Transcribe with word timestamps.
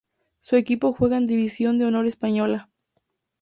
Su 0.39 0.55
equipo 0.55 0.93
juega 0.93 1.15
en 1.17 1.27
división 1.27 1.77
de 1.77 1.85
honor 1.85 2.07
española. 2.07 2.71